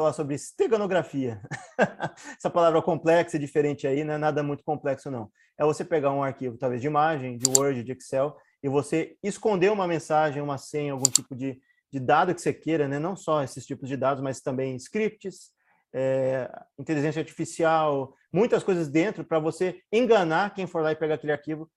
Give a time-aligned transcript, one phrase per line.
[0.00, 1.42] falar sobre esteganografia.
[2.38, 5.30] Essa palavra complexa e diferente aí, não é nada muito complexo, não.
[5.58, 9.70] É você pegar um arquivo, talvez de imagem, de Word, de Excel, e você esconder
[9.70, 11.60] uma mensagem, uma senha, algum tipo de,
[11.92, 12.98] de dado que você queira, né?
[12.98, 15.50] não só esses tipos de dados, mas também scripts,
[15.92, 21.32] é, inteligência artificial, muitas coisas dentro para você enganar quem for lá e pegar aquele
[21.32, 21.70] arquivo,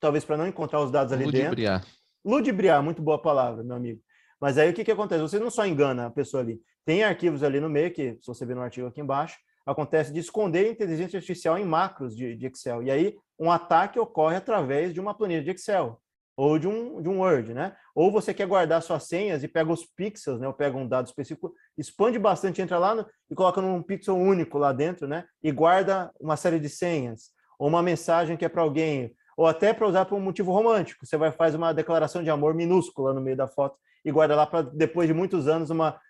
[0.00, 1.80] talvez para não encontrar os dados ali Ludibriar.
[1.80, 1.96] dentro.
[2.24, 2.82] Ludibriar.
[2.82, 4.00] muito boa palavra, meu amigo.
[4.40, 5.22] Mas aí o que, que acontece?
[5.22, 8.44] Você não só engana a pessoa ali, tem arquivos ali no meio, que se você
[8.44, 12.82] ver no artigo aqui embaixo, acontece de esconder inteligência artificial em macros de, de Excel.
[12.82, 16.00] E aí um ataque ocorre através de uma planilha de Excel
[16.36, 17.74] ou de um, de um Word, né?
[17.94, 20.46] Ou você quer guardar suas senhas e pega os pixels, né?
[20.46, 24.58] Ou pega um dado específico, expande bastante, entra lá no, e coloca num pixel único
[24.58, 25.24] lá dentro, né?
[25.42, 29.72] E guarda uma série de senhas, ou uma mensagem que é para alguém, ou até
[29.74, 31.04] para usar por um motivo romântico.
[31.04, 34.46] Você vai fazer uma declaração de amor minúscula no meio da foto e guarda lá
[34.46, 36.00] para depois de muitos anos uma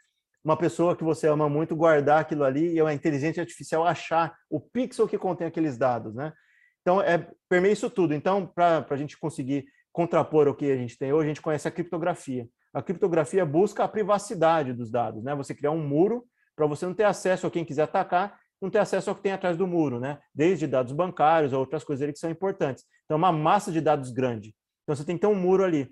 [0.47, 4.61] uma pessoa que você ama muito guardar aquilo ali e a inteligência artificial achar o
[4.61, 6.33] pixel que contém aqueles dados, né?
[6.81, 8.15] Então, é, permeia isso tudo.
[8.15, 11.67] Então, para a gente conseguir contrapor o que a gente tem hoje, a gente conhece
[11.67, 12.49] a criptografia.
[12.73, 15.35] A criptografia busca a privacidade dos dados, né?
[15.35, 16.25] Você criar um muro
[16.55, 19.33] para você não ter acesso a quem quiser atacar, não ter acesso ao que tem
[19.33, 20.19] atrás do muro, né?
[20.35, 22.85] Desde dados bancários ou outras coisas que são importantes.
[23.05, 24.55] Então, uma massa de dados grande.
[24.83, 25.89] Então, você tem que ter um muro ali.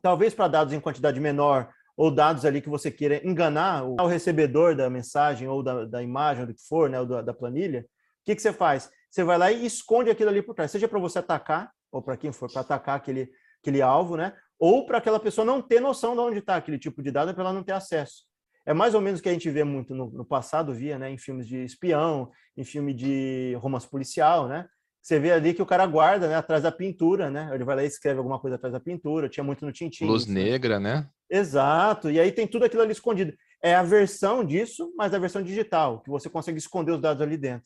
[0.00, 4.76] Talvez para dados em quantidade menor ou dados ali que você queira enganar o recebedor
[4.76, 7.00] da mensagem ou da, da imagem, ou do que for, né?
[7.00, 8.90] Ou da, da planilha, o que, que você faz?
[9.10, 12.16] Você vai lá e esconde aquilo ali por trás, seja para você atacar, ou para
[12.16, 14.32] quem for, para atacar aquele, aquele alvo, né?
[14.58, 17.42] Ou para aquela pessoa não ter noção de onde está aquele tipo de dado, para
[17.42, 18.24] ela não ter acesso.
[18.66, 21.08] É mais ou menos o que a gente vê muito no, no, passado, via, né?
[21.08, 24.66] Em filmes de espião, em filme de romance policial, né?
[25.00, 26.34] Você vê ali que o cara guarda, né?
[26.34, 27.48] Atrás da pintura, né?
[27.54, 29.28] Ele vai lá e escreve alguma coisa atrás da pintura.
[29.28, 30.04] Tinha muito no Tintin.
[30.04, 31.08] Luz negra, né?
[31.30, 32.10] Exato.
[32.10, 33.32] E aí tem tudo aquilo ali escondido.
[33.62, 37.36] É a versão disso, mas a versão digital, que você consegue esconder os dados ali
[37.36, 37.64] dentro.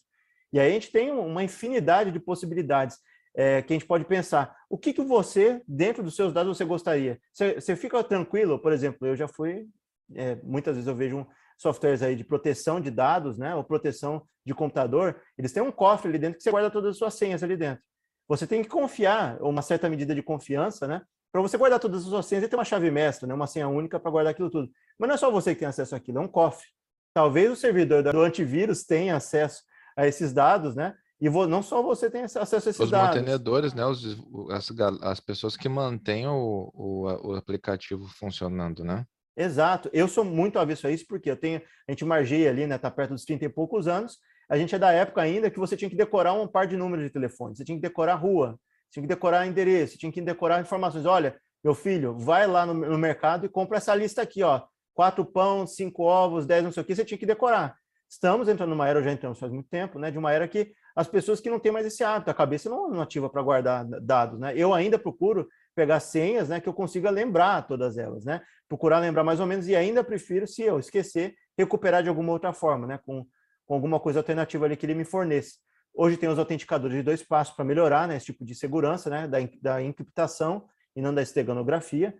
[0.53, 2.99] E aí a gente tem uma infinidade de possibilidades
[3.35, 4.55] é, que a gente pode pensar.
[4.69, 7.19] O que, que você, dentro dos seus dados, você gostaria?
[7.33, 8.59] Você, você fica tranquilo?
[8.59, 9.67] Por exemplo, eu já fui,
[10.15, 11.27] é, muitas vezes eu vejo um,
[11.61, 16.09] softwares aí de proteção de dados, né, ou proteção de computador, eles têm um cofre
[16.09, 17.83] ali dentro que você guarda todas as suas senhas ali dentro.
[18.27, 22.09] Você tem que confiar, uma certa medida de confiança, né, para você guardar todas as
[22.09, 24.71] suas senhas e ter uma chave mestra, né, uma senha única para guardar aquilo tudo.
[24.99, 26.67] Mas não é só você que tem acesso àquilo, é um cofre.
[27.13, 29.63] Talvez o servidor do antivírus tenha acesso
[29.95, 33.11] a esses dados, né, e não só você tem acesso a esses os dados.
[33.11, 33.85] Os mantenedores, né?
[33.85, 34.17] Os,
[34.51, 34.71] as,
[35.03, 39.05] as pessoas que mantêm o, o, o, aplicativo funcionando, né?
[39.37, 39.89] Exato.
[39.93, 42.77] Eu sou muito avesso a isso, porque eu tenho, a gente margeia ali, né?
[42.79, 44.19] Tá perto dos 30 e poucos anos.
[44.49, 47.05] A gente é da época ainda que você tinha que decorar um par de números
[47.05, 48.59] de telefone, você tinha que decorar rua,
[48.91, 51.07] tinha que decorar endereço, tinha que decorar informações.
[51.07, 54.63] Olha, meu filho, vai lá no, no mercado e compra essa lista aqui, ó.
[54.93, 57.77] Quatro pão, cinco ovos, dez não sei o que, você tinha que decorar.
[58.09, 60.11] Estamos entrando numa era, já entramos faz muito tempo, né?
[60.11, 62.91] De uma era que as pessoas que não têm mais esse hábito, a cabeça não,
[62.91, 64.53] não ativa para guardar dados, né?
[64.57, 68.43] Eu ainda procuro pegar senhas, né, que eu consiga lembrar todas elas, né?
[68.69, 72.53] Procurar lembrar mais ou menos e ainda prefiro, se eu esquecer, recuperar de alguma outra
[72.53, 72.99] forma, né?
[73.05, 73.27] Com,
[73.67, 75.57] com alguma coisa alternativa ali que ele me forneça.
[75.95, 79.27] Hoje tem os autenticadores de dois passos para melhorar né, esse tipo de segurança, né?
[79.27, 82.15] Da, da encriptação e não da esteganografia.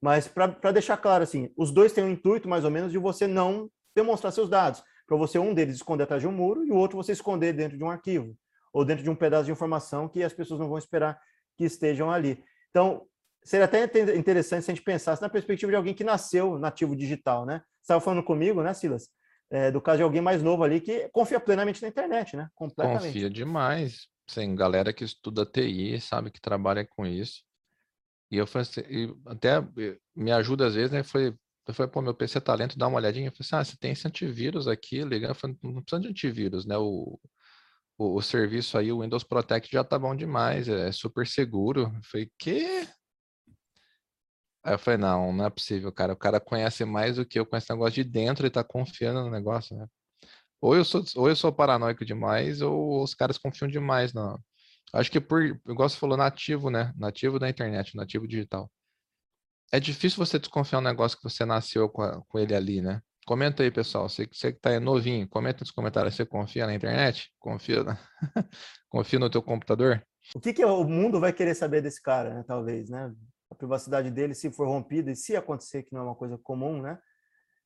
[0.00, 2.98] Mas para deixar claro, assim, os dois têm o um intuito, mais ou menos, de
[2.98, 6.70] você não demonstrar seus dados para você um deles esconder atrás de um muro e
[6.70, 8.36] o outro você esconder dentro de um arquivo
[8.72, 11.20] ou dentro de um pedaço de informação que as pessoas não vão esperar
[11.56, 12.42] que estejam ali.
[12.72, 13.06] Então,
[13.44, 13.84] seria até
[14.16, 17.58] interessante se a gente pensasse na perspectiva de alguém que nasceu nativo digital, né?
[17.76, 19.08] Você estava falando comigo, né, Silas?
[19.50, 22.48] É, do caso de alguém mais novo ali que confia plenamente na internet, né?
[22.54, 23.04] Completamente.
[23.04, 24.08] Confia demais.
[24.26, 27.42] Sim, galera que estuda TI, sabe que trabalha com isso.
[28.30, 29.62] E eu falei assim, até
[30.16, 31.02] me ajuda às vezes, né?
[31.02, 33.28] Foi eu falei, pô, meu PC tá lento, dá uma olhadinha.
[33.28, 35.28] Eu falei assim, ah, você tem esse antivírus aqui, liga.
[35.28, 36.76] Eu falei, não precisa de antivírus, né?
[36.76, 37.20] O,
[38.02, 41.92] o, o, serviço aí, o Windows Protect já tá bom demais, é super seguro.
[41.94, 42.86] Eu falei, quê?
[44.64, 46.12] Aí eu falei, não, não é possível, cara.
[46.12, 49.22] O cara conhece mais do que eu, conheço o negócio de dentro e tá confiando
[49.22, 49.86] no negócio, né?
[50.60, 54.38] Ou eu sou, ou eu sou paranoico demais, ou os caras confiam demais, não.
[54.94, 56.92] Acho que por, igual você falou, nativo, né?
[56.96, 58.70] Nativo da internet, nativo digital
[59.72, 63.02] é difícil você desconfiar um negócio que você nasceu com, a, com ele ali, né?
[63.26, 64.08] Comenta aí, pessoal.
[64.08, 66.14] Você, você que está novinho, comenta nos comentários.
[66.14, 67.32] Você confia na internet?
[67.38, 67.98] Confia, na...
[68.88, 70.04] confia no teu computador?
[70.34, 72.44] O que, que o mundo vai querer saber desse cara, né?
[72.46, 73.12] Talvez, né?
[73.50, 76.80] A privacidade dele, se for rompida e se acontecer, que não é uma coisa comum,
[76.80, 76.98] né?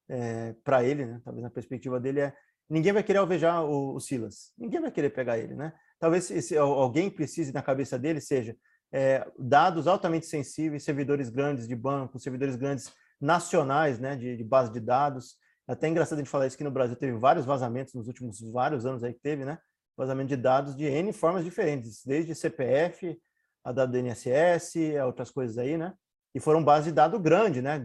[0.09, 1.21] É, para ele, né?
[1.25, 2.35] Talvez na perspectiva dele é
[2.69, 4.53] ninguém vai querer alvejar o, o Silas.
[4.59, 5.73] Ninguém vai querer pegar ele, né?
[5.99, 8.57] Talvez se, se alguém precise na cabeça dele seja
[8.93, 14.71] é, dados altamente sensíveis, servidores grandes de banco, servidores grandes nacionais, né, de, de base
[14.73, 15.37] de dados,
[15.69, 18.87] Até engraçado a gente falar isso que no Brasil teve vários vazamentos nos últimos vários
[18.87, 19.59] anos aí que teve, né?
[19.97, 23.19] Vazamento de dados de N formas diferentes, desde CPF,
[23.65, 25.93] a dado do INSS, a outras coisas aí, né?
[26.35, 27.85] E foram bases de dado grande, né?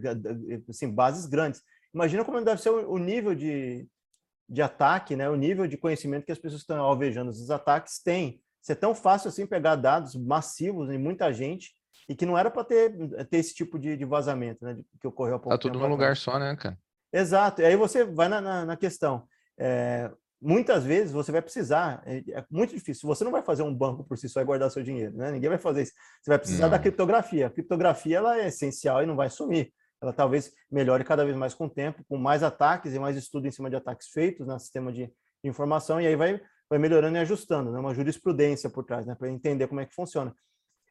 [0.69, 1.61] Assim, bases grandes.
[1.93, 3.87] Imagina como deve ser o nível de,
[4.47, 5.29] de ataque, né?
[5.29, 8.41] O nível de conhecimento que as pessoas estão alvejando os ataques têm.
[8.61, 11.71] Isso é tão fácil assim pegar dados massivos em muita gente
[12.07, 12.95] e que não era para ter,
[13.25, 14.77] ter esse tipo de, de vazamento, né?
[14.99, 16.77] Que ocorreu há pouco Tá tudo num lugar só, né, cara?
[17.11, 17.61] Exato.
[17.61, 19.27] E aí você vai na, na, na questão.
[19.57, 20.09] É,
[20.41, 24.03] muitas vezes você vai precisar, é, é, muito difícil, você não vai fazer um banco
[24.03, 25.31] por si só e guardar seu dinheiro, né?
[25.31, 25.93] Ninguém vai fazer isso.
[26.21, 26.71] Você vai precisar não.
[26.71, 27.47] da criptografia.
[27.47, 29.71] A criptografia ela é essencial e não vai sumir.
[30.01, 33.47] Ela talvez melhore cada vez mais com o tempo, com mais ataques e mais estudo
[33.47, 35.13] em cima de ataques feitos no sistema de
[35.43, 37.79] informação, e aí vai, vai melhorando e ajustando, né?
[37.79, 39.13] Uma jurisprudência por trás, né?
[39.13, 40.33] Para entender como é que funciona.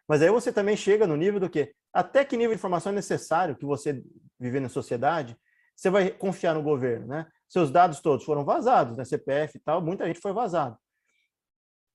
[0.08, 2.94] Mas aí você também chega no nível do que até que nível de informação é
[2.94, 4.02] necessário que você
[4.38, 5.36] viver na sociedade,
[5.80, 7.26] você vai confiar no governo, né?
[7.48, 9.04] seus dados todos foram vazados, né?
[9.04, 10.76] CPF e tal, muita gente foi vazado.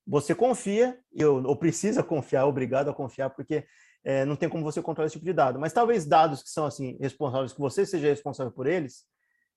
[0.08, 3.64] Você confia, ou, ou precisa confiar, é obrigado a confiar, porque
[4.04, 5.60] é, não tem como você controlar esse tipo de dado.
[5.60, 9.06] Mas talvez dados que são assim responsáveis, que você seja responsável por eles,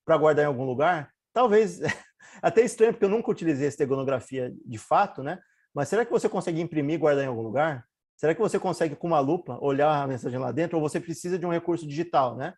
[0.04, 1.80] para guardar em algum lugar, talvez
[2.42, 5.38] até estranho, porque eu nunca utilizei essa tegonografia de fato, né?
[5.74, 7.82] Mas será que você consegue imprimir e guardar em algum lugar?
[8.14, 11.38] Será que você consegue, com uma lupa, olhar a mensagem lá dentro, ou você precisa
[11.38, 12.52] de um recurso digital, né?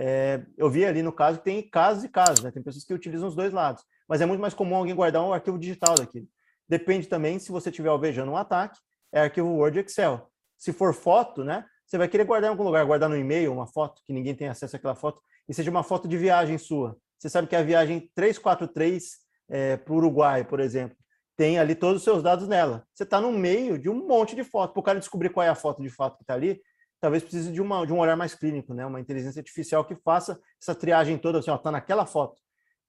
[0.00, 2.52] É, eu vi ali no caso que tem casos e casos, né?
[2.52, 5.32] Tem pessoas que utilizam os dois lados, mas é muito mais comum alguém guardar um
[5.32, 6.28] arquivo digital daquilo.
[6.68, 8.78] Depende também se você estiver alvejando um ataque,
[9.12, 10.30] é arquivo Word e Excel.
[10.56, 11.64] Se for foto, né?
[11.84, 14.46] Você vai querer guardar em algum lugar, guardar no e-mail uma foto, que ninguém tem
[14.46, 16.96] acesso àquela foto, e seja uma foto de viagem sua.
[17.18, 19.16] Você sabe que a viagem 343
[19.48, 20.96] é, para o Uruguai, por exemplo,
[21.36, 22.84] tem ali todos os seus dados nela.
[22.94, 24.72] Você está no meio de um monte de foto.
[24.74, 26.60] Para o cara descobrir qual é a foto de fato que está ali,
[27.00, 28.84] talvez precise de, uma, de um olhar mais clínico, né?
[28.84, 32.40] Uma inteligência artificial que faça essa triagem toda, assim, ó, tá naquela foto.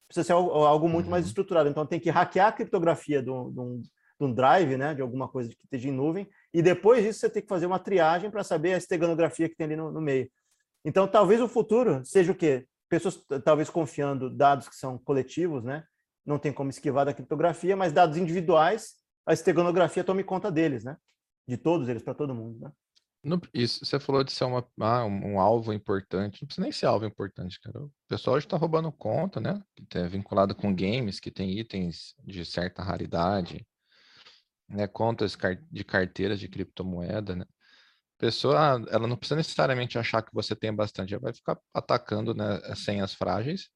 [0.07, 1.11] Precisa ser algo, algo muito uhum.
[1.11, 1.69] mais estruturado.
[1.69, 4.95] Então tem que hackear a criptografia de um, drive, né?
[4.95, 6.27] De alguma coisa que esteja em nuvem.
[6.53, 9.65] E depois disso você tem que fazer uma triagem para saber a esteganografia que tem
[9.65, 10.29] ali no, no meio.
[10.83, 12.65] Então talvez o futuro seja o quê?
[12.89, 15.83] Pessoas talvez confiando dados que são coletivos, né?
[16.25, 18.95] Não tem como esquivar da criptografia, mas dados individuais,
[19.25, 20.97] a esteganografia tome conta deles, né?
[21.47, 22.71] De todos eles, para todo mundo, né?
[23.53, 26.41] Isso, você falou de ser uma, ah, um, um, alvo importante.
[26.41, 27.83] Não precisa nem ser alvo importante, cara.
[27.83, 29.61] O pessoal hoje está roubando conta, né?
[29.89, 33.67] Que é vinculado com games, que tem itens de certa raridade,
[34.69, 34.87] né?
[34.87, 35.37] Contas
[35.69, 37.45] de carteiras de criptomoeda, né?
[38.17, 42.59] Pessoa, ela não precisa necessariamente achar que você tem bastante, ela vai ficar atacando né,
[42.75, 43.69] senhas frágeis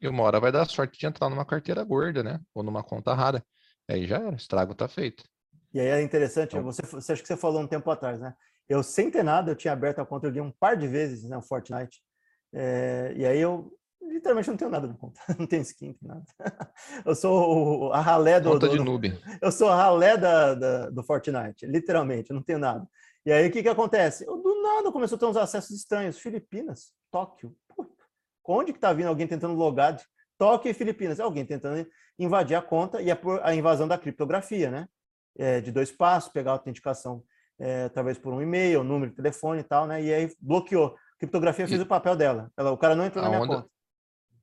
[0.00, 2.40] e uma hora vai dar sorte de entrar numa carteira gorda, né?
[2.54, 3.44] Ou numa conta rara.
[3.88, 5.24] Aí já era, estrago tá feito.
[5.72, 8.34] E aí é interessante, então, você, você acha que você falou um tempo atrás, né?
[8.70, 11.28] Eu, sem ter nada, eu tinha aberto a conta, eu ganhei um par de vezes
[11.28, 12.00] né, o Fortnite.
[12.54, 15.20] É, e aí eu literalmente não tenho nada na conta.
[15.36, 16.72] Não tenho skin, não tenho nada.
[17.04, 18.50] Eu sou a ralé do.
[18.50, 19.18] Conta do, de noob.
[19.42, 22.88] Eu sou a ralé da, da, do Fortnite, literalmente, eu não tenho nada.
[23.26, 24.24] E aí o que, que acontece?
[24.24, 26.18] Eu, do nada começou a ter uns acessos estranhos.
[26.18, 27.54] Filipinas, Tóquio.
[28.46, 29.94] Onde que tá vindo alguém tentando logar?
[29.94, 30.04] De
[30.38, 31.18] Tóquio e Filipinas.
[31.18, 31.86] Alguém tentando
[32.18, 34.88] invadir a conta e a, a invasão da criptografia, né?
[35.36, 37.22] É, de dois passos, pegar a autenticação
[37.60, 40.02] é, talvez por um e-mail, número de telefone e tal, né?
[40.02, 40.96] E aí bloqueou.
[41.14, 41.82] A criptografia fez e...
[41.82, 42.50] o papel dela.
[42.56, 43.70] Ela, o cara não entrou a na minha onda, conta.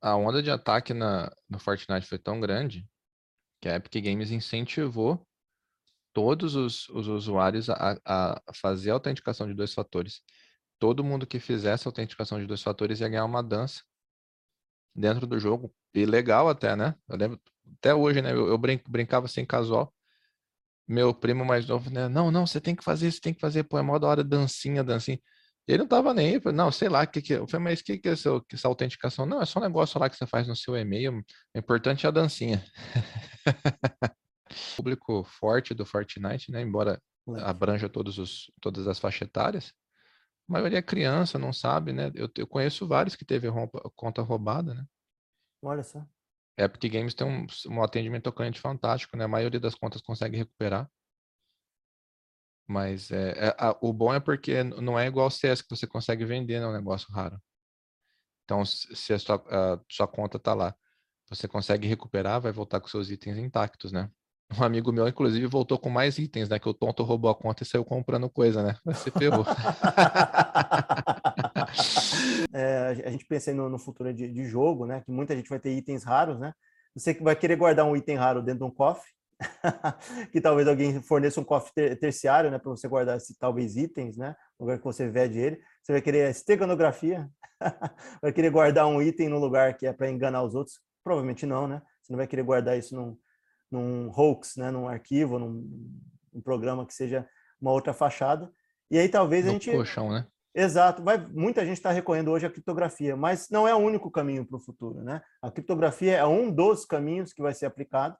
[0.00, 2.86] A onda de ataque na, no Fortnite foi tão grande
[3.60, 5.26] que a Epic Games incentivou
[6.12, 10.22] todos os, os usuários a, a, fazer a autenticação de dois fatores.
[10.78, 13.82] Todo mundo que fizesse a autenticação de dois fatores ia ganhar uma dança
[14.94, 15.74] dentro do jogo.
[15.92, 16.94] E legal até, né?
[17.08, 17.40] Eu lembro,
[17.78, 18.32] até hoje, né?
[18.32, 19.92] Eu, eu brincava sem casual
[20.88, 22.08] meu primo mais novo, né?
[22.08, 24.24] Não, não, você tem que fazer, você tem que fazer, pô, é mó da hora
[24.24, 25.20] dancinha, dancinha.
[25.66, 27.98] Ele não tava nem aí, não, sei lá, que que, eu falei, mas o que,
[27.98, 29.26] que é essa, essa autenticação?
[29.26, 31.18] Não, é só um negócio lá que você faz no seu e-mail,
[31.54, 32.64] o importante é a dancinha.
[34.76, 36.62] público forte do Fortnite, né?
[36.62, 37.00] Embora
[37.44, 39.72] abranja todos os, todas as faixas etárias,
[40.48, 42.10] a maioria é criança, não sabe, né?
[42.14, 44.84] Eu, eu conheço vários que teve roupa, conta roubada, né?
[45.62, 46.04] Olha só.
[46.58, 49.24] Epic Games tem um, um atendimento ao cliente fantástico, né?
[49.24, 50.90] A maioria das contas consegue recuperar.
[52.66, 55.86] Mas é, é a, o bom é porque não é igual o CS que você
[55.86, 56.66] consegue vender, né?
[56.66, 57.40] É um negócio raro.
[58.44, 60.74] Então, se a sua, a sua conta tá lá,
[61.28, 64.10] você consegue recuperar, vai voltar com seus itens intactos, né?
[64.58, 66.58] Um amigo meu, inclusive, voltou com mais itens, né?
[66.58, 68.76] Que o tonto roubou a conta e saiu comprando coisa, né?
[68.86, 69.44] Você ferrou.
[72.52, 75.02] é, a gente pensa no, no futuro de, de, jogo, né?
[75.04, 76.52] Que muita gente vai ter itens raros, né?
[76.94, 79.08] Você vai querer guardar um item raro dentro de um cofre
[80.32, 84.34] que talvez alguém forneça um cofre terciário, né, para você guardar esse, talvez itens, né,
[84.58, 85.60] no lugar que você vede ele.
[85.82, 87.30] Você vai querer esteganografia,
[88.20, 90.80] vai querer guardar um item no lugar que é para enganar os outros?
[91.04, 91.80] Provavelmente não, né?
[92.02, 93.16] Você não vai querer guardar isso num,
[93.70, 95.64] num hoax, né, num arquivo, num,
[96.32, 97.26] num programa que seja
[97.60, 98.50] uma outra fachada.
[98.90, 100.26] E aí talvez no a gente colchão, né?
[100.60, 104.44] Exato, vai, muita gente está recorrendo hoje à criptografia, mas não é o único caminho
[104.44, 105.22] para o futuro, né?
[105.40, 108.16] A criptografia é um dos caminhos que vai ser aplicado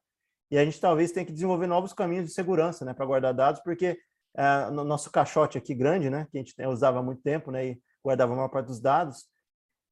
[0.48, 3.60] e a gente talvez tenha que desenvolver novos caminhos de segurança, né, para guardar dados,
[3.64, 3.98] porque
[4.36, 7.70] é, no nosso caixote aqui grande, né, que a gente usava há muito tempo, né,
[7.70, 9.26] e guardava a maior parte dos dados,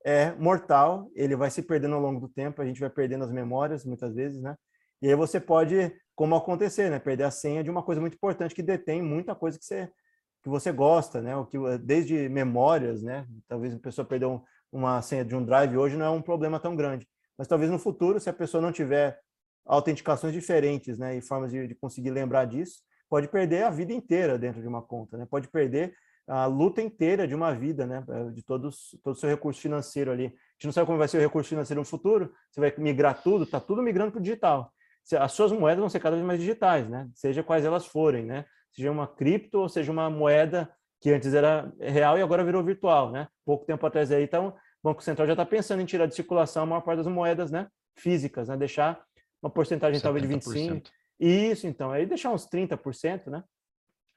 [0.05, 3.33] é mortal, ele vai se perdendo ao longo do tempo, a gente vai perdendo as
[3.33, 4.55] memórias muitas vezes, né?
[5.03, 8.55] E aí você pode, como acontecer, né, perder a senha de uma coisa muito importante
[8.55, 9.91] que detém muita coisa que você
[10.47, 11.37] que você gosta, né?
[11.37, 13.26] O que desde memórias, né?
[13.49, 16.76] Talvez a pessoa perdeu uma senha de um drive hoje não é um problema tão
[16.76, 19.19] grande, mas talvez no futuro, se a pessoa não tiver
[19.65, 24.38] autenticações diferentes, né, e formas de, de conseguir lembrar disso, pode perder a vida inteira
[24.38, 25.26] dentro de uma conta, né?
[25.29, 25.93] Pode perder
[26.29, 28.05] a luta inteira de uma vida, né?
[28.33, 30.26] De todos, todo o seu recurso financeiro ali.
[30.26, 33.21] A gente não sabe como vai ser o recurso financeiro no futuro, você vai migrar
[33.21, 34.73] tudo, está tudo migrando para o digital.
[35.19, 37.09] As suas moedas vão ser cada vez mais digitais, né?
[37.15, 38.45] Seja quais elas forem, né?
[38.76, 43.11] Seja uma cripto ou seja uma moeda que antes era real e agora virou virtual,
[43.11, 43.28] né?
[43.45, 46.62] Pouco tempo atrás aí, então, o Banco Central já está pensando em tirar de circulação
[46.62, 47.68] a maior parte das moedas, né?
[47.97, 48.56] Físicas, né?
[48.56, 49.02] Deixar
[49.42, 50.02] uma porcentagem 70%.
[50.02, 50.90] talvez de 25%.
[51.18, 53.42] Isso, então, aí deixar uns 30%, né?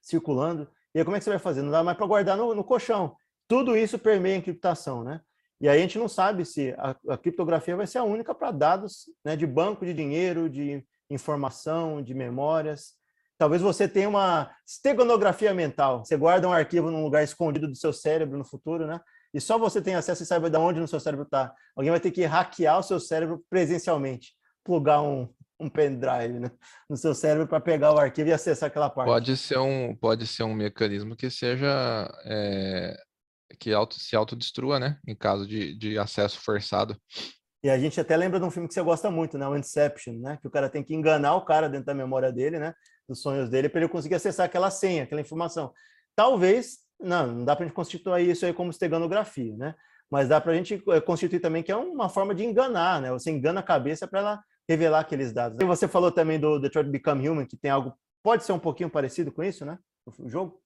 [0.02, 0.70] Circulando.
[0.94, 1.62] E aí como é que você vai fazer?
[1.62, 3.16] Não dá mais para guardar no, no, colchão.
[3.48, 5.22] Tudo isso permeia em criptação, né?
[5.62, 8.52] E aí a gente não sabe se a, a criptografia vai ser a única para
[8.52, 12.99] dados né, de banco de dinheiro, de informação, de memórias.
[13.40, 16.04] Talvez você tenha uma esteganografia mental.
[16.04, 19.00] Você guarda um arquivo num lugar escondido do seu cérebro no futuro, né?
[19.34, 21.54] E só você tem acesso e sabe de onde no seu cérebro está.
[21.74, 26.52] Alguém vai ter que hackear o seu cérebro presencialmente, plugar um, um pendrive né?
[26.90, 29.08] no seu cérebro para pegar o arquivo e acessar aquela parte.
[29.08, 32.98] Pode ser um, pode ser um mecanismo que seja é,
[33.58, 35.00] que auto, se autodestrua, né?
[35.08, 37.00] Em caso de, de acesso forçado.
[37.64, 39.48] E a gente até lembra de um filme que você gosta muito, né?
[39.48, 40.38] O Inception, né?
[40.42, 42.74] Que o cara tem que enganar o cara dentro da memória dele, né?
[43.10, 45.74] Dos sonhos dele para ele conseguir acessar aquela senha, aquela informação.
[46.16, 49.76] Talvez, não, não dá para a gente constituir isso aí como esteganografia, né?
[50.10, 53.12] Mas dá para a gente eh, constituir também que é uma forma de enganar, né?
[53.12, 55.58] Você engana a cabeça para ela revelar aqueles dados.
[55.60, 58.90] E você falou também do Detroit Become Human, que tem algo, pode ser um pouquinho
[58.90, 59.78] parecido com isso, né?
[60.06, 60.62] O jogo?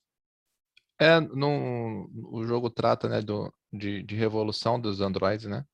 [1.00, 5.66] É, no, o jogo trata né, do, de, de revolução dos androids, né?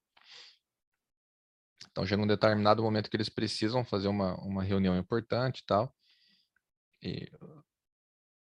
[1.91, 5.93] Então chega um determinado momento que eles precisam fazer uma, uma reunião importante e tal.
[7.01, 7.29] E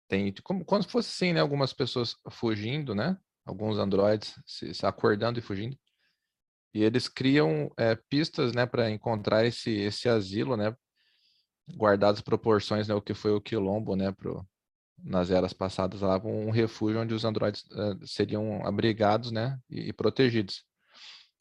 [0.07, 1.41] tem como, se fosse assim, né?
[1.41, 3.17] Algumas pessoas fugindo, né?
[3.45, 5.77] Alguns androides se, se acordando e fugindo.
[6.73, 10.75] E eles criam é, pistas, né, para encontrar esse, esse asilo, né?
[11.75, 12.93] Guardadas proporções, né?
[12.93, 14.11] O que foi o quilombo, né?
[14.11, 14.47] Pro,
[15.03, 19.59] nas eras passadas lá, um refúgio onde os androides uh, seriam abrigados, né?
[19.69, 20.65] E, e protegidos.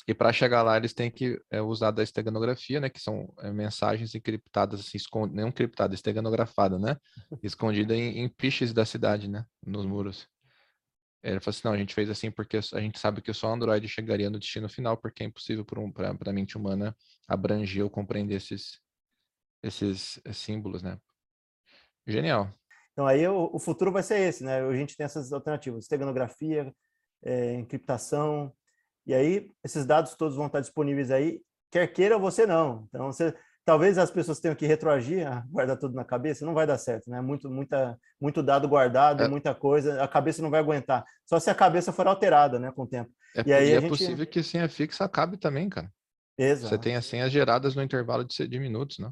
[0.08, 2.88] E para chegar lá, eles têm que é, usar da esteganografia, né?
[2.88, 5.34] Que são é, mensagens encriptadas, assim, escond...
[5.34, 6.96] não encriptada, esteganografada, né?
[7.42, 9.44] Escondida em, em piches da cidade, né?
[9.66, 10.28] Nos muros.
[11.24, 13.88] Ele falou assim, não, a gente fez assim porque a gente sabe que só Android
[13.88, 15.92] chegaria no destino final, porque é impossível para um,
[16.24, 16.96] a mente humana
[17.26, 18.78] abranger ou compreender esses,
[19.60, 20.98] esses símbolos, né?
[22.06, 22.54] Genial.
[22.92, 24.60] Então aí o, o futuro vai ser esse, né?
[24.60, 26.72] A gente tem essas alternativas, esteganografia,
[27.24, 28.54] é, encriptação,
[29.06, 32.86] e aí, esses dados todos vão estar disponíveis aí, quer queira você não.
[32.88, 33.34] Então, você,
[33.64, 37.10] talvez as pessoas tenham que retroagir, ah, guardar tudo na cabeça, não vai dar certo,
[37.10, 37.20] né?
[37.20, 39.28] Muito, muita, muito dado guardado, é.
[39.28, 41.04] muita coisa, a cabeça não vai aguentar.
[41.24, 43.10] Só se a cabeça for alterada, né, com o tempo.
[43.36, 43.90] É, e aí e é gente...
[43.90, 45.90] possível que senha fixa acabe também, cara.
[46.38, 46.68] Exato.
[46.68, 49.10] Você tem as senhas geradas no intervalo de, de minutos, né?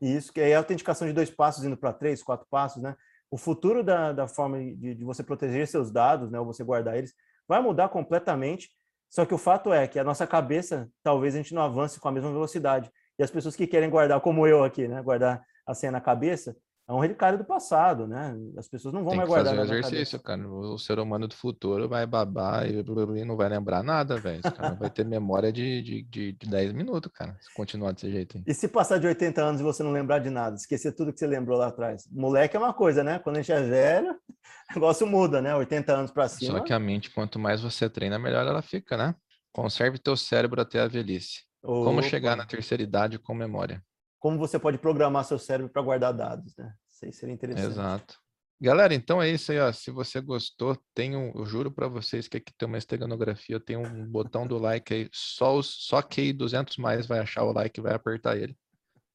[0.00, 2.96] Isso, que aí é a autenticação de dois passos indo para três, quatro passos, né?
[3.30, 6.98] O futuro da, da forma de, de você proteger seus dados, né, ou você guardar
[6.98, 7.14] eles,
[7.48, 8.68] vai mudar completamente
[9.12, 12.08] só que o fato é que a nossa cabeça, talvez a gente não avance com
[12.08, 12.90] a mesma velocidade.
[13.18, 16.56] E as pessoas que querem guardar, como eu aqui, né, guardar a senha na cabeça,
[16.88, 18.34] é um relicário do passado, né?
[18.56, 19.54] As pessoas não vão Tem mais guardar.
[19.54, 20.48] Fazer um exercício, cara.
[20.48, 24.40] O ser humano do futuro vai babar e não vai lembrar nada, velho.
[24.40, 28.10] Esse cara vai ter memória de, de, de, de 10 minutos, cara, se continuar desse
[28.10, 28.38] jeito.
[28.38, 28.44] Aí.
[28.46, 31.20] E se passar de 80 anos e você não lembrar de nada, esquecer tudo que
[31.20, 32.08] você lembrou lá atrás?
[32.10, 33.18] Moleque é uma coisa, né?
[33.20, 34.16] Quando a gente é velho,
[34.70, 35.54] o negócio muda, né?
[35.54, 36.58] 80 anos para cima.
[36.58, 39.14] Só que a mente, quanto mais você treina, melhor ela fica, né?
[39.52, 41.42] Conserve teu cérebro até a velhice.
[41.62, 41.84] Opa.
[41.84, 43.82] Como chegar na terceira idade com memória.
[44.18, 46.72] Como você pode programar seu cérebro para guardar dados, né?
[46.90, 47.66] Isso aí seria interessante.
[47.66, 48.22] Exato.
[48.60, 49.72] Galera, então é isso aí, ó.
[49.72, 53.76] Se você gostou, tem um, eu juro para vocês que aqui tem uma esteganografia, tem
[53.76, 57.80] um botão do like aí, só os, só quem 200 mais vai achar o like,
[57.80, 58.56] vai apertar ele.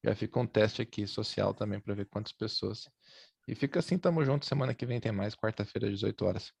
[0.04, 2.90] Já fica um teste aqui social também para ver quantas pessoas.
[3.48, 4.44] E fica assim, tamo junto.
[4.44, 6.52] Semana que vem tem mais, quarta-feira, 18 horas.